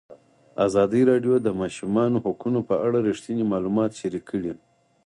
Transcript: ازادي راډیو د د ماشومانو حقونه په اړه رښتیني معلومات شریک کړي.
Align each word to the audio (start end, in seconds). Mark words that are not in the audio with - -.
ازادي 0.67 1.01
راډیو 1.11 1.33
د 1.39 1.43
د 1.45 1.49
ماشومانو 1.61 2.17
حقونه 2.25 2.59
په 2.69 2.75
اړه 2.85 2.97
رښتیني 3.09 3.43
معلومات 3.51 3.91
شریک 3.99 4.23
کړي. 4.31 4.51